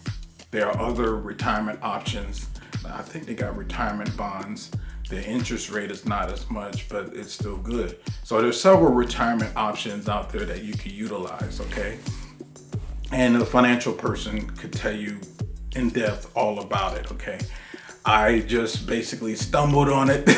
there 0.53 0.69
are 0.69 0.79
other 0.81 1.17
retirement 1.17 1.81
options. 1.83 2.47
I 2.87 3.03
think 3.03 3.27
they 3.27 3.35
got 3.35 3.57
retirement 3.57 4.17
bonds 4.17 4.71
the 5.09 5.25
interest 5.25 5.71
rate 5.71 5.91
is 5.91 6.05
not 6.05 6.31
as 6.31 6.49
much, 6.51 6.89
but 6.89 7.15
it's 7.15 7.33
still 7.33 7.57
good. 7.57 7.99
So 8.25 8.43
there's 8.43 8.61
several 8.61 8.93
retirement 8.93 9.57
options 9.57 10.09
out 10.09 10.31
there 10.31 10.45
that 10.45 10.63
you 10.65 10.75
can 10.75 10.93
utilize, 10.93 11.61
okay? 11.61 11.99
And 13.11 13.37
a 13.37 13.47
financial 13.47 13.93
person 13.93 14.51
could 14.51 14.73
tell 14.73 14.95
you 14.95 15.19
in 15.75 15.89
depth 15.91 16.31
all 16.37 16.61
about 16.61 16.99
it, 16.99 17.11
okay? 17.13 17.39
I 18.05 18.41
just 18.41 18.87
basically 18.87 19.35
stumbled 19.35 19.89
on 19.89 20.11
it. 20.11 20.25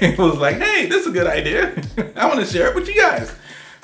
it 0.00 0.18
was 0.18 0.36
like, 0.36 0.56
hey, 0.56 0.86
this 0.86 1.02
is 1.02 1.08
a 1.08 1.10
good 1.10 1.26
idea. 1.26 1.74
I 2.16 2.26
want 2.26 2.40
to 2.40 2.46
share 2.46 2.68
it 2.68 2.74
with 2.74 2.88
you 2.88 3.00
guys. 3.00 3.34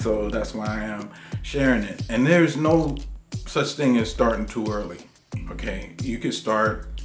So 0.00 0.28
that's 0.28 0.54
why 0.54 0.66
I 0.66 0.84
am 0.84 1.10
sharing 1.42 1.82
it. 1.82 2.02
And 2.08 2.26
there's 2.26 2.56
no 2.56 2.96
such 3.46 3.72
thing 3.72 3.96
as 3.98 4.10
starting 4.10 4.46
too 4.46 4.66
early. 4.70 4.98
Okay. 5.50 5.94
You 6.02 6.18
can 6.18 6.32
start 6.32 7.00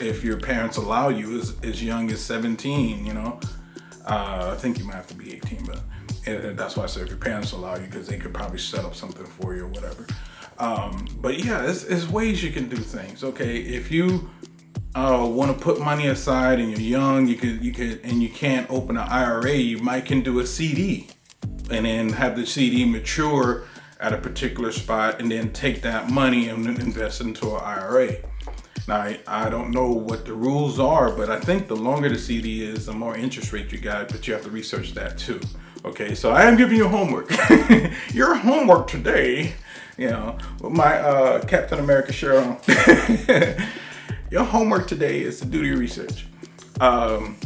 if 0.00 0.24
your 0.24 0.38
parents 0.38 0.76
allow 0.76 1.08
you 1.08 1.38
as, 1.38 1.56
as 1.62 1.82
young 1.82 2.10
as 2.10 2.20
17, 2.20 3.04
you 3.04 3.12
know. 3.12 3.38
Uh, 4.06 4.50
I 4.52 4.60
think 4.60 4.78
you 4.78 4.84
might 4.84 4.96
have 4.96 5.06
to 5.08 5.14
be 5.14 5.34
18, 5.34 5.64
but 5.66 5.80
and 6.26 6.56
that's 6.56 6.76
why 6.76 6.84
I 6.84 6.86
said 6.86 7.02
if 7.02 7.08
your 7.08 7.18
parents 7.18 7.52
allow 7.52 7.76
you, 7.76 7.86
because 7.86 8.06
they 8.06 8.16
could 8.16 8.32
probably 8.32 8.58
set 8.58 8.84
up 8.84 8.94
something 8.94 9.26
for 9.26 9.54
you 9.54 9.64
or 9.64 9.68
whatever. 9.68 10.06
Um, 10.58 11.06
but 11.20 11.38
yeah, 11.44 11.68
it's, 11.68 11.84
it's 11.84 12.08
ways 12.08 12.42
you 12.42 12.50
can 12.50 12.68
do 12.68 12.76
things. 12.76 13.24
Okay, 13.24 13.58
if 13.58 13.90
you 13.90 14.30
uh, 14.94 15.26
want 15.28 15.56
to 15.56 15.62
put 15.62 15.80
money 15.80 16.06
aside 16.06 16.60
and 16.60 16.70
you're 16.70 16.80
young, 16.80 17.26
you 17.26 17.36
could 17.36 17.64
you 17.64 17.72
could 17.72 18.00
and 18.04 18.22
you 18.22 18.28
can't 18.28 18.70
open 18.70 18.96
an 18.96 19.08
IRA, 19.08 19.54
you 19.54 19.78
might 19.78 20.06
can 20.06 20.20
do 20.22 20.38
a 20.40 20.46
CD, 20.46 21.08
and 21.70 21.84
then 21.86 22.10
have 22.10 22.36
the 22.36 22.46
CD 22.46 22.84
mature 22.84 23.64
at 24.00 24.12
a 24.12 24.18
particular 24.18 24.70
spot, 24.70 25.20
and 25.20 25.30
then 25.30 25.52
take 25.52 25.82
that 25.82 26.10
money 26.10 26.48
and 26.48 26.66
invest 26.66 27.20
into 27.20 27.54
an 27.56 27.62
IRA. 27.64 28.16
Now, 28.86 28.96
I, 28.96 29.18
I 29.26 29.48
don't 29.48 29.70
know 29.70 29.90
what 29.90 30.26
the 30.26 30.34
rules 30.34 30.78
are, 30.78 31.10
but 31.10 31.30
I 31.30 31.40
think 31.40 31.68
the 31.68 31.76
longer 31.76 32.10
the 32.10 32.18
CD 32.18 32.64
is, 32.64 32.84
the 32.84 32.92
more 32.92 33.16
interest 33.16 33.52
rate 33.52 33.72
you 33.72 33.78
got, 33.78 34.08
but 34.08 34.26
you 34.26 34.34
have 34.34 34.42
to 34.42 34.50
research 34.50 34.92
that 34.92 35.16
too. 35.16 35.40
Okay, 35.86 36.14
so 36.14 36.32
I 36.32 36.42
am 36.44 36.56
giving 36.56 36.76
you 36.76 36.88
homework. 36.88 37.30
Your 38.12 38.34
homework 38.34 38.88
today, 38.88 39.54
you 39.96 40.10
know, 40.10 40.36
with 40.60 40.72
my 40.72 40.98
uh, 40.98 41.44
Captain 41.46 41.78
America 41.78 42.12
shirt 42.12 42.36
on. 42.44 42.58
Your 44.34 44.44
homework 44.44 44.88
today 44.88 45.20
is 45.22 45.38
to 45.38 45.46
do 45.46 45.64
your 45.64 45.76
research. 45.76 46.26
Um, 46.80 47.36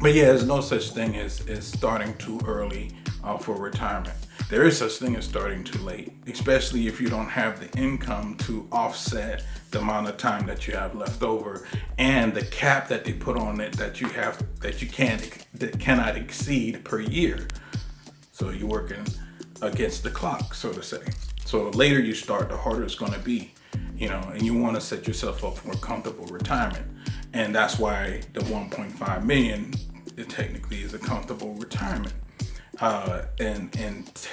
but 0.00 0.14
yeah, 0.14 0.26
there's 0.26 0.46
no 0.46 0.60
such 0.60 0.90
thing 0.92 1.16
as, 1.16 1.44
as 1.48 1.66
starting 1.66 2.16
too 2.18 2.40
early 2.46 2.92
uh, 3.24 3.36
for 3.36 3.56
retirement 3.56 4.16
there 4.48 4.64
is 4.64 4.78
such 4.78 4.92
thing 4.92 5.14
as 5.14 5.26
starting 5.26 5.62
too 5.62 5.78
late, 5.80 6.12
especially 6.26 6.86
if 6.86 7.02
you 7.02 7.08
don't 7.08 7.28
have 7.28 7.60
the 7.60 7.78
income 7.78 8.34
to 8.38 8.66
offset 8.72 9.44
the 9.70 9.78
amount 9.78 10.08
of 10.08 10.16
time 10.16 10.46
that 10.46 10.66
you 10.66 10.74
have 10.74 10.94
left 10.94 11.22
over 11.22 11.66
and 11.98 12.32
the 12.32 12.44
cap 12.46 12.88
that 12.88 13.04
they 13.04 13.12
put 13.12 13.36
on 13.36 13.60
it 13.60 13.74
that 13.74 14.00
you 14.00 14.08
have 14.08 14.42
that 14.60 14.80
you 14.80 14.88
can't 14.88 15.46
that 15.52 15.78
cannot 15.78 16.16
exceed 16.16 16.82
per 16.82 16.98
year. 16.98 17.46
So 18.32 18.48
you're 18.48 18.68
working 18.68 19.04
against 19.60 20.02
the 20.02 20.10
clock, 20.10 20.54
so 20.54 20.72
to 20.72 20.82
say. 20.82 21.02
So 21.44 21.70
the 21.70 21.76
later 21.76 22.00
you 22.00 22.14
start, 22.14 22.48
the 22.48 22.56
harder 22.56 22.84
it's 22.84 22.94
going 22.94 23.12
to 23.12 23.18
be, 23.18 23.52
you 23.98 24.08
know, 24.08 24.20
and 24.32 24.42
you 24.42 24.54
want 24.54 24.76
to 24.76 24.80
set 24.80 25.06
yourself 25.08 25.44
up 25.44 25.58
for 25.58 25.72
a 25.72 25.76
comfortable 25.76 26.26
retirement. 26.26 26.86
And 27.32 27.54
that's 27.54 27.78
why 27.78 28.22
the 28.32 28.40
1.5 28.40 29.24
million 29.24 29.74
it 30.16 30.28
technically 30.28 30.82
is 30.82 30.94
a 30.94 30.98
comfortable 30.98 31.54
retirement. 31.54 32.14
Uh, 32.80 33.22
and 33.38 33.74
and 33.78 34.28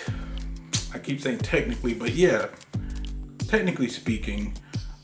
I 0.94 1.00
keep 1.00 1.22
saying 1.22 1.40
technically, 1.40 1.94
but 1.94 2.14
yeah, 2.14 2.48
technically 3.48 3.90
speaking, 3.90 4.56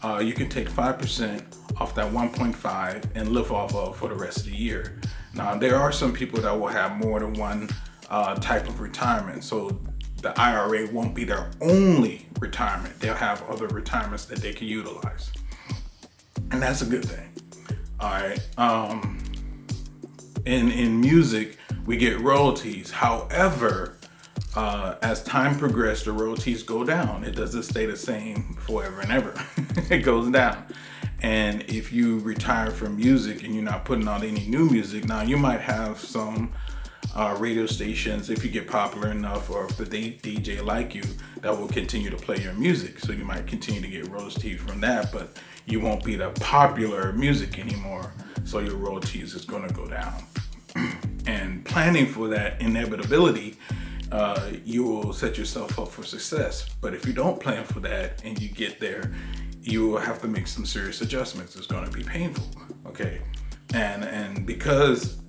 uh, 0.03 0.21
you 0.23 0.33
can 0.33 0.49
take 0.49 0.69
five 0.69 0.99
percent 0.99 1.43
off 1.77 1.95
that 1.95 2.11
1.5 2.11 3.05
and 3.15 3.29
live 3.29 3.51
off 3.51 3.73
of 3.75 3.97
for 3.97 4.09
the 4.09 4.15
rest 4.15 4.39
of 4.39 4.45
the 4.45 4.55
year. 4.55 4.99
Now 5.33 5.55
there 5.55 5.75
are 5.75 5.91
some 5.91 6.13
people 6.13 6.39
that 6.41 6.59
will 6.59 6.67
have 6.67 6.97
more 6.97 7.19
than 7.19 7.33
one 7.33 7.69
uh, 8.09 8.35
type 8.35 8.67
of 8.67 8.79
retirement, 8.79 9.43
so 9.43 9.79
the 10.21 10.39
IRA 10.39 10.91
won't 10.91 11.15
be 11.15 11.23
their 11.23 11.49
only 11.61 12.27
retirement. 12.39 12.99
They'll 12.99 13.13
have 13.15 13.43
other 13.49 13.67
retirements 13.67 14.25
that 14.25 14.39
they 14.39 14.53
can 14.53 14.67
utilize, 14.67 15.31
and 16.51 16.61
that's 16.61 16.81
a 16.81 16.85
good 16.85 17.05
thing. 17.05 17.29
All 17.99 18.09
right. 18.11 18.39
Um, 18.57 19.17
in 20.45 20.71
in 20.71 20.99
music, 20.99 21.57
we 21.85 21.97
get 21.97 22.19
royalties. 22.19 22.91
However, 22.91 23.97
uh, 24.55 24.95
as 25.01 25.23
time 25.23 25.57
progresses, 25.57 26.05
the 26.05 26.11
royalties 26.11 26.63
go 26.63 26.83
down. 26.83 27.23
It 27.23 27.35
doesn't 27.35 27.63
stay 27.63 27.85
the 27.85 27.95
same 27.95 28.57
forever 28.59 29.01
and 29.01 29.11
ever. 29.11 29.33
it 29.89 29.99
goes 29.99 30.29
down. 30.29 30.65
And 31.21 31.61
if 31.69 31.93
you 31.93 32.19
retire 32.19 32.71
from 32.71 32.97
music 32.97 33.43
and 33.43 33.53
you're 33.53 33.63
not 33.63 33.85
putting 33.85 34.07
out 34.07 34.23
any 34.23 34.47
new 34.47 34.65
music, 34.69 35.05
now 35.05 35.21
you 35.21 35.37
might 35.37 35.61
have 35.61 35.99
some 35.99 36.51
uh, 37.15 37.35
radio 37.39 37.65
stations, 37.65 38.29
if 38.29 38.43
you 38.43 38.49
get 38.49 38.67
popular 38.67 39.11
enough, 39.11 39.49
or 39.49 39.65
if 39.65 39.77
the 39.77 39.85
DJ 39.85 40.63
like 40.63 40.95
you, 40.95 41.03
that 41.41 41.57
will 41.57 41.67
continue 41.67 42.09
to 42.09 42.17
play 42.17 42.37
your 42.37 42.53
music. 42.53 42.99
So 42.99 43.11
you 43.11 43.25
might 43.25 43.47
continue 43.47 43.81
to 43.81 43.87
get 43.87 44.07
royalties 44.07 44.61
from 44.61 44.79
that, 44.81 45.11
but 45.11 45.37
you 45.65 45.79
won't 45.79 46.03
be 46.03 46.15
the 46.15 46.29
popular 46.31 47.11
music 47.13 47.59
anymore. 47.59 48.13
So 48.43 48.59
your 48.59 48.75
royalties 48.75 49.33
is 49.33 49.45
going 49.45 49.67
to 49.67 49.73
go 49.73 49.87
down. 49.87 50.23
and 51.25 51.63
planning 51.65 52.07
for 52.07 52.27
that 52.29 52.61
inevitability, 52.61 53.57
uh, 54.11 54.51
you 54.65 54.83
will 54.83 55.13
set 55.13 55.37
yourself 55.37 55.77
up 55.79 55.89
for 55.89 56.03
success. 56.03 56.67
But 56.81 56.93
if 56.93 57.05
you 57.05 57.13
don't 57.13 57.39
plan 57.39 57.63
for 57.63 57.79
that 57.81 58.23
and 58.23 58.41
you 58.41 58.49
get 58.49 58.79
there, 58.79 59.11
you 59.61 59.87
will 59.87 59.99
have 59.99 60.21
to 60.21 60.27
make 60.27 60.47
some 60.47 60.65
serious 60.65 61.01
adjustments. 61.01 61.55
It's 61.55 61.67
going 61.67 61.85
to 61.85 61.91
be 61.91 62.03
painful. 62.03 62.45
Okay, 62.87 63.21
and 63.73 64.03
and 64.03 64.45
because 64.45 65.19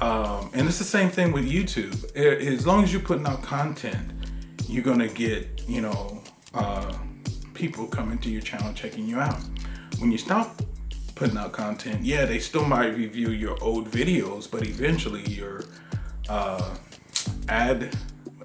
um, 0.00 0.50
and 0.54 0.66
it's 0.66 0.78
the 0.78 0.84
same 0.84 1.08
thing 1.08 1.32
with 1.32 1.50
YouTube. 1.50 2.14
As 2.16 2.66
long 2.66 2.82
as 2.82 2.92
you're 2.92 3.02
putting 3.02 3.26
out 3.26 3.42
content, 3.42 4.10
you're 4.68 4.82
gonna 4.82 5.08
get 5.08 5.62
you 5.68 5.80
know 5.80 6.22
uh, 6.52 6.92
people 7.54 7.86
coming 7.86 8.18
to 8.18 8.30
your 8.30 8.42
channel 8.42 8.72
checking 8.72 9.06
you 9.06 9.18
out. 9.20 9.40
When 9.98 10.10
you 10.10 10.18
stop 10.18 10.60
putting 11.14 11.36
out 11.36 11.52
content, 11.52 12.04
yeah, 12.04 12.24
they 12.24 12.38
still 12.38 12.64
might 12.64 12.96
review 12.96 13.30
your 13.30 13.62
old 13.62 13.90
videos, 13.90 14.50
but 14.50 14.66
eventually 14.66 15.22
your 15.28 15.64
uh, 16.28 16.76
ad 17.48 17.96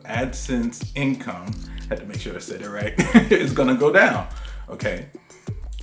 AdSense 0.05 0.91
income, 0.95 1.53
I 1.81 1.85
had 1.89 1.99
to 1.99 2.05
make 2.05 2.19
sure 2.19 2.35
I 2.35 2.39
said 2.39 2.61
it 2.61 2.69
right, 2.69 2.93
is 3.31 3.53
gonna 3.53 3.75
go 3.75 3.91
down. 3.91 4.27
Okay, 4.69 5.07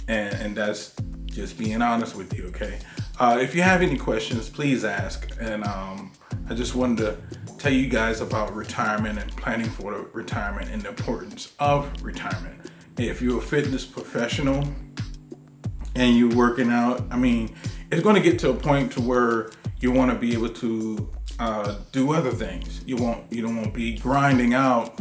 and 0.09 0.35
and 0.35 0.57
that's 0.57 0.95
just 1.27 1.59
being 1.59 1.83
honest 1.83 2.15
with 2.15 2.33
you. 2.37 2.47
Okay, 2.47 2.79
uh, 3.19 3.39
if 3.41 3.55
you 3.55 3.63
have 3.63 3.83
any 3.83 3.97
questions, 3.97 4.49
please 4.49 4.85
ask. 4.85 5.31
And 5.41 5.65
um, 5.65 6.13
I 6.49 6.55
just 6.55 6.75
wanted 6.75 6.99
to 6.99 7.55
tell 7.59 7.73
you 7.73 7.89
guys 7.89 8.21
about 8.21 8.55
retirement 8.55 9.19
and 9.19 9.35
planning 9.37 9.69
for 9.69 10.09
retirement 10.13 10.71
and 10.71 10.83
the 10.83 10.89
importance 10.89 11.53
of 11.59 11.91
retirement. 12.03 12.71
If 12.99 13.21
you're 13.21 13.39
a 13.39 13.43
fitness 13.43 13.85
professional 13.85 14.67
and 15.95 16.17
you're 16.17 16.35
working 16.35 16.71
out, 16.71 17.05
I 17.11 17.17
mean, 17.17 17.55
it's 17.91 18.03
going 18.03 18.17
to 18.17 18.23
get 18.23 18.39
to 18.41 18.51
a 18.51 18.55
point 18.55 18.93
to 18.93 19.01
where 19.01 19.51
you 19.81 19.93
want 19.93 20.11
to 20.11 20.19
be 20.19 20.33
able 20.33 20.49
to 20.51 21.11
uh, 21.39 21.77
do 21.93 22.13
other 22.13 22.31
things. 22.31 22.83
You 22.87 22.97
won't, 22.97 23.31
you 23.33 23.43
don't 23.43 23.57
want 23.57 23.69
to 23.69 23.75
be 23.75 23.99
grinding 23.99 24.55
out, 24.55 24.99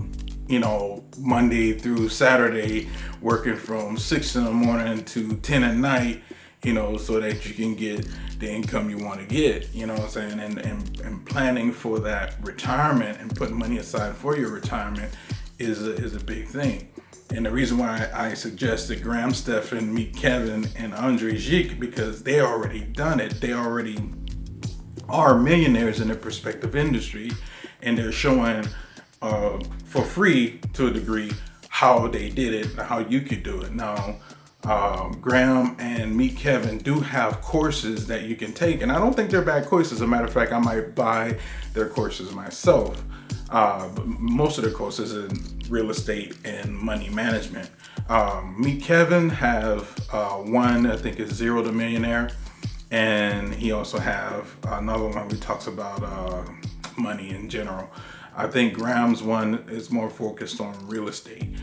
you 0.48 0.60
know, 0.60 1.04
Monday 1.18 1.74
through 1.74 2.10
Saturday, 2.10 2.90
working 3.22 3.56
from 3.56 3.98
six 3.98 4.36
in 4.36 4.44
the 4.44 4.52
morning 4.52 5.04
to 5.06 5.36
ten 5.38 5.64
at 5.64 5.76
night, 5.76 6.22
you 6.66 6.74
know, 6.74 6.98
so 6.98 7.20
that 7.20 7.46
you 7.46 7.54
can 7.54 7.76
get 7.76 8.08
the 8.40 8.52
income 8.52 8.90
you 8.90 8.98
want 8.98 9.20
to 9.20 9.26
get. 9.26 9.74
You 9.74 9.86
know 9.86 9.94
what 9.94 10.04
I'm 10.04 10.10
saying? 10.10 10.40
And 10.40 10.58
and, 10.58 11.00
and 11.02 11.26
planning 11.26 11.72
for 11.72 12.00
that 12.00 12.36
retirement 12.44 13.20
and 13.20 13.36
putting 13.36 13.58
money 13.58 13.78
aside 13.78 14.16
for 14.16 14.36
your 14.36 14.50
retirement 14.50 15.14
is 15.60 15.86
a, 15.86 15.94
is 15.94 16.16
a 16.16 16.20
big 16.20 16.48
thing. 16.48 16.90
And 17.34 17.46
the 17.46 17.52
reason 17.52 17.78
why 17.78 18.10
I 18.14 18.34
suggested 18.34 19.02
Graham 19.02 19.34
Stephan 19.34 19.94
meet 19.94 20.16
Kevin 20.16 20.70
and 20.76 20.94
Andre 20.94 21.38
Geiger 21.38 21.76
because 21.76 22.24
they 22.24 22.40
already 22.40 22.82
done 22.82 23.20
it. 23.20 23.42
They 23.42 23.54
already 23.54 23.98
are 25.10 25.38
millionaires 25.38 26.00
in 26.00 26.08
their 26.08 26.18
prospective 26.18 26.76
industry, 26.76 27.32
and 27.82 27.98
they're 27.98 28.12
showing 28.12 28.68
uh, 29.22 29.60
for 29.86 30.04
free 30.04 30.60
to 30.74 30.88
a 30.88 30.92
degree 30.92 31.32
how 31.70 32.08
they 32.08 32.30
did 32.30 32.54
it 32.54 32.76
how 32.76 33.00
you 33.00 33.22
could 33.22 33.44
do 33.44 33.62
it. 33.62 33.74
Now, 33.74 34.16
um, 34.66 35.20
Graham 35.22 35.76
and 35.80 36.16
Meet 36.16 36.38
Kevin 36.38 36.80
do 36.80 37.00
have 37.00 37.42
courses 37.42 38.08
that 38.08 38.24
you 38.24 38.36
can 38.36 38.52
take, 38.52 38.82
and 38.82 38.92
I 38.92 38.98
don't 38.98 39.16
think 39.16 39.30
they're 39.30 39.42
bad 39.42 39.66
courses. 39.66 39.94
As 39.94 40.02
a 40.02 40.08
matter 40.08 40.26
of 40.26 40.34
fact, 40.34 40.52
I 40.52 40.60
might 40.60 40.96
buy 40.96 41.38
their 41.74 41.88
courses 41.88 42.32
myself. 42.32 43.04
Uh, 43.52 43.90
most 44.04 44.58
of 44.58 44.64
their 44.64 44.74
courses 44.74 45.14
in 45.14 45.70
real 45.70 45.92
estate 45.92 46.36
and 46.44 46.76
money 46.76 47.10
management. 47.10 47.70
Um, 48.10 48.60
Meet 48.60 48.82
Kevin 48.84 49.30
have 49.30 49.96
uh, 50.12 50.30
one 50.38 50.88
I 50.88 50.98
think 50.98 51.20
is 51.20 51.32
Zero 51.32 51.64
to 51.64 51.72
Millionaire, 51.72 52.32
and 52.90 53.54
he 53.54 53.72
also 53.72 54.00
have 54.00 54.56
another 54.68 55.08
one 55.08 55.30
who 55.30 55.38
talks 55.38 55.68
about 55.68 56.02
uh, 56.02 56.44
money 56.98 57.30
in 57.30 57.50
general. 57.50 57.92
I 58.36 58.48
think 58.48 58.74
Graham's 58.74 59.22
one 59.22 59.64
is 59.70 59.92
more 59.92 60.10
focused 60.10 60.60
on 60.60 60.88
real 60.88 61.08
estate. 61.08 61.56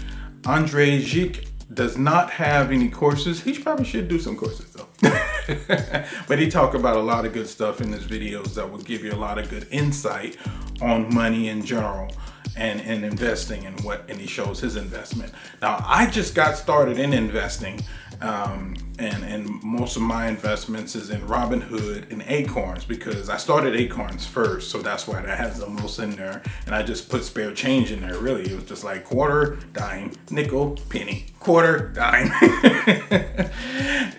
Andrei 0.47 1.01
Jikh 1.03 1.49
does 1.75 1.97
not 1.97 2.31
have 2.31 2.71
any 2.71 2.89
courses. 2.89 3.43
He 3.43 3.59
probably 3.59 3.85
should 3.85 4.09
do 4.09 4.19
some 4.19 4.37
courses 4.37 4.73
though. 4.73 4.89
but 6.29 6.39
he 6.39 6.49
talked 6.49 6.75
about 6.75 6.97
a 6.97 7.01
lot 7.01 7.25
of 7.25 7.33
good 7.33 7.49
stuff 7.49 7.81
in 7.81 7.93
his 7.93 8.05
videos 8.05 8.55
that 8.55 8.71
will 8.71 8.79
give 8.79 9.05
you 9.05 9.13
a 9.13 9.17
lot 9.17 9.39
of 9.39 9.49
good 9.49 9.67
insight 9.71 10.37
on 10.81 11.13
money 11.15 11.49
in 11.49 11.65
general 11.65 12.13
and, 12.57 12.81
and 12.83 13.05
investing 13.05 13.65
and 13.67 13.81
what 13.83 14.05
and 14.09 14.19
he 14.19 14.27
shows 14.27 14.61
his 14.61 14.77
investment. 14.77 15.33
Now 15.61 15.85
I 15.87 16.07
just 16.07 16.35
got 16.35 16.57
started 16.57 16.99
in 16.99 17.13
investing 17.13 17.83
um, 18.23 18.75
and 18.99 19.25
and 19.25 19.63
most 19.63 19.97
of 19.97 20.03
my 20.03 20.29
investments 20.29 20.95
is 20.95 21.11
in 21.11 21.21
Robinhood 21.23 22.11
and 22.11 22.23
Acorns 22.27 22.85
because 22.85 23.29
I 23.29 23.37
started 23.37 23.75
Acorns 23.75 24.27
first, 24.27 24.71
so 24.71 24.79
that's 24.79 25.07
why 25.07 25.21
that 25.21 25.39
has 25.39 25.59
the 25.59 25.69
most 25.69 25.99
in 25.99 26.13
there. 26.13 26.43
And 26.67 26.75
I 26.75 26.83
just 26.83 27.09
put 27.09 27.25
spare 27.25 27.53
change 27.53 27.91
in 27.91 28.01
there. 28.01 28.19
Really, 28.19 28.45
it 28.51 28.55
was 28.55 28.65
just 28.65 28.85
like 28.85 29.05
quarter, 29.05 29.59
dime, 29.73 30.13
nickel, 30.31 30.79
penny, 30.89 31.27
quarter, 31.41 31.89
dime. 31.89 32.31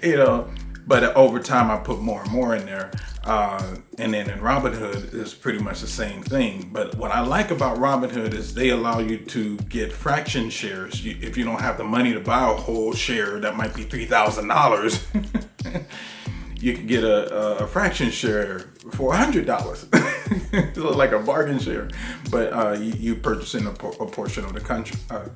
you 0.03 0.17
know, 0.17 0.50
but 0.85 1.03
over 1.15 1.39
time 1.39 1.71
I 1.71 1.77
put 1.77 1.99
more 1.99 2.21
and 2.21 2.31
more 2.31 2.55
in 2.55 2.65
there. 2.65 2.91
Uh, 3.23 3.77
and 3.97 4.13
then 4.13 4.29
in 4.29 4.39
Robinhood 4.39 5.13
is 5.13 5.33
pretty 5.33 5.59
much 5.59 5.79
the 5.79 5.87
same 5.87 6.21
thing. 6.21 6.69
But 6.73 6.95
what 6.95 7.11
I 7.11 7.21
like 7.21 7.51
about 7.51 7.77
Robinhood 7.77 8.33
is 8.33 8.53
they 8.53 8.69
allow 8.69 8.99
you 8.99 9.17
to 9.17 9.57
get 9.57 9.93
fraction 9.93 10.49
shares. 10.49 11.03
You, 11.05 11.17
if 11.21 11.37
you 11.37 11.45
don't 11.45 11.61
have 11.61 11.77
the 11.77 11.85
money 11.85 12.13
to 12.13 12.19
buy 12.19 12.51
a 12.51 12.53
whole 12.53 12.93
share, 12.93 13.39
that 13.39 13.55
might 13.55 13.73
be 13.73 13.83
three 13.83 14.05
thousand 14.05 14.49
dollars. 14.49 15.05
you 16.59 16.73
can 16.73 16.87
get 16.87 17.03
a, 17.03 17.63
a, 17.63 17.67
fraction 17.67 18.09
share 18.09 18.59
for 18.91 19.13
a 19.13 19.17
hundred 19.17 19.45
dollars, 19.45 19.85
like 20.75 21.11
a 21.11 21.19
bargain 21.19 21.59
share. 21.59 21.89
But 22.29 22.53
uh, 22.53 22.71
you, 22.73 22.93
you 22.93 23.15
purchasing 23.15 23.65
a, 23.65 23.71
a, 23.71 24.07
portion 24.09 24.45
of 24.45 24.53
the 24.53 24.61
country 24.61 24.97
uh, 25.09 25.27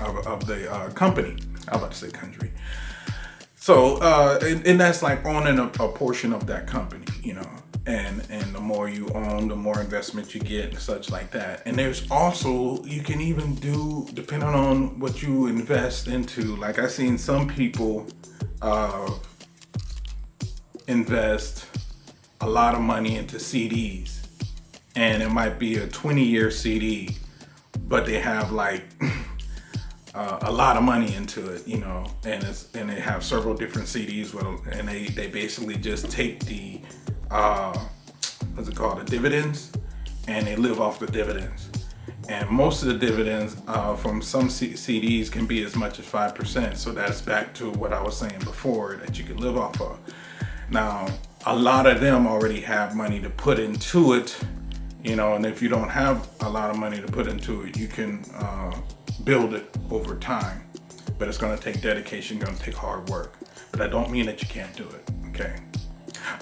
of, 0.00 0.26
of, 0.26 0.46
the 0.46 0.72
uh, 0.72 0.90
company. 0.90 1.36
I 1.68 1.72
was 1.72 1.82
about 1.82 1.90
to 1.92 1.98
say 1.98 2.10
country. 2.10 2.52
So, 3.68 3.96
uh, 3.96 4.38
and, 4.40 4.66
and, 4.66 4.80
that's 4.80 5.02
like 5.02 5.26
owning 5.26 5.58
a, 5.58 5.64
a, 5.64 5.92
portion 5.92 6.32
of 6.32 6.46
that 6.46 6.66
company, 6.66 7.04
you 7.22 7.34
know, 7.34 7.50
and 7.84 8.26
and 8.30 8.54
the 8.54 8.60
more 8.60 8.88
you 8.88 9.10
own, 9.10 9.48
the 9.48 9.56
more 9.56 9.78
investment 9.82 10.34
you 10.34 10.40
get 10.40 10.70
and 10.70 10.78
such 10.78 11.10
like 11.10 11.30
that. 11.32 11.60
And 11.66 11.76
there's 11.76 12.10
also 12.10 12.82
you 12.84 13.02
can 13.02 13.20
even 13.20 13.56
do 13.56 14.08
depending 14.14 14.48
on 14.48 14.98
what 14.98 15.20
you 15.20 15.48
invest 15.48 16.08
into. 16.08 16.56
Like 16.56 16.78
I've 16.78 16.90
seen 16.90 17.18
some 17.18 17.46
people 17.46 18.06
uh, 18.62 19.12
invest 20.86 21.66
a 22.40 22.48
lot 22.48 22.74
of 22.74 22.80
money 22.80 23.16
into 23.16 23.36
CDs, 23.36 24.28
and 24.96 25.22
it 25.22 25.28
might 25.28 25.58
be 25.58 25.76
a 25.76 25.86
20 25.86 26.24
year 26.24 26.50
CD, 26.50 27.18
but 27.80 28.06
they 28.06 28.18
have 28.18 28.50
like 28.50 28.84
uh, 30.18 30.36
a 30.42 30.50
lot 30.50 30.76
of 30.76 30.82
money 30.82 31.14
into 31.14 31.48
it, 31.48 31.66
you 31.66 31.78
know, 31.78 32.04
and 32.24 32.42
it's 32.42 32.74
and 32.74 32.90
they 32.90 32.98
have 32.98 33.22
several 33.22 33.54
different 33.54 33.86
CDs 33.86 34.34
with 34.34 34.42
them, 34.42 34.60
and 34.72 34.88
they 34.88 35.06
they 35.06 35.28
basically 35.28 35.76
just 35.76 36.10
take 36.10 36.44
the 36.44 36.80
uh, 37.30 37.78
what's 38.54 38.68
it 38.68 38.74
called 38.74 38.98
the 38.98 39.04
dividends, 39.04 39.70
and 40.26 40.44
they 40.44 40.56
live 40.56 40.80
off 40.80 40.98
the 40.98 41.06
dividends. 41.06 41.70
And 42.28 42.50
most 42.50 42.82
of 42.82 42.88
the 42.88 42.98
dividends 42.98 43.56
uh, 43.68 43.94
from 43.94 44.20
some 44.20 44.50
C- 44.50 44.72
CDs 44.72 45.30
can 45.30 45.46
be 45.46 45.62
as 45.62 45.76
much 45.76 46.00
as 46.00 46.04
five 46.04 46.34
percent. 46.34 46.76
So 46.78 46.90
that's 46.90 47.20
back 47.20 47.54
to 47.54 47.70
what 47.70 47.92
I 47.92 48.02
was 48.02 48.16
saying 48.16 48.40
before 48.40 48.96
that 48.96 49.20
you 49.20 49.24
can 49.24 49.36
live 49.36 49.56
off 49.56 49.80
of. 49.80 50.00
Now, 50.68 51.06
a 51.46 51.54
lot 51.54 51.86
of 51.86 52.00
them 52.00 52.26
already 52.26 52.60
have 52.62 52.96
money 52.96 53.20
to 53.20 53.30
put 53.30 53.60
into 53.60 54.14
it, 54.14 54.36
you 55.04 55.14
know, 55.14 55.34
and 55.34 55.46
if 55.46 55.62
you 55.62 55.68
don't 55.68 55.90
have 55.90 56.28
a 56.40 56.48
lot 56.48 56.70
of 56.70 56.76
money 56.76 57.00
to 57.00 57.06
put 57.06 57.28
into 57.28 57.62
it, 57.62 57.76
you 57.76 57.86
can 57.86 58.24
uh, 58.34 58.72
build 59.24 59.54
it 59.54 59.74
over 59.90 60.16
time. 60.16 60.62
But 61.18 61.28
it's 61.28 61.38
gonna 61.38 61.56
take 61.56 61.80
dedication, 61.80 62.38
gonna 62.38 62.56
take 62.56 62.74
hard 62.74 63.08
work. 63.08 63.34
But 63.72 63.82
I 63.82 63.88
don't 63.88 64.10
mean 64.10 64.26
that 64.26 64.40
you 64.42 64.48
can't 64.48 64.74
do 64.76 64.88
it, 64.88 65.10
okay? 65.28 65.56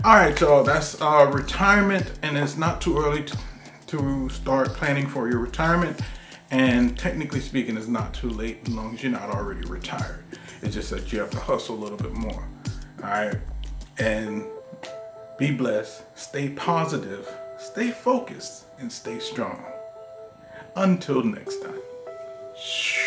All 0.05 0.15
right, 0.15 0.37
so 0.39 0.63
that's 0.63 1.01
uh, 1.01 1.31
retirement, 1.33 2.13
and 2.23 2.37
it's 2.37 2.57
not 2.57 2.81
too 2.81 2.99
early 2.99 3.25
to, 3.25 3.39
to 3.89 4.29
start 4.29 4.69
planning 4.69 5.07
for 5.07 5.29
your 5.29 5.39
retirement. 5.39 6.01
And 6.51 6.97
technically 6.99 7.41
speaking, 7.41 7.77
it's 7.77 7.89
not 7.89 8.15
too 8.15 8.31
late 8.31 8.61
as 8.67 8.73
long 8.73 8.95
as 8.95 9.03
you're 9.03 9.13
not 9.13 9.31
already 9.31 9.67
retired. 9.67 10.25
It's 10.63 10.75
just 10.75 10.91
that 10.91 11.13
you 11.13 11.21
have 11.21 11.31
to 11.31 11.41
hustle 11.41 11.77
a 11.77 11.81
little 11.81 11.99
bit 11.99 12.13
more. 12.13 12.47
All 13.03 13.11
right, 13.11 13.39
and 13.99 14.45
be 15.39 15.51
blessed, 15.51 16.03
stay 16.17 16.49
positive, 16.51 17.29
stay 17.59 17.91
focused, 17.91 18.65
and 18.79 18.91
stay 18.91 19.19
strong. 19.19 19.65
Until 20.77 21.23
next 21.23 21.63
time. 21.63 21.81
咻 22.59 23.06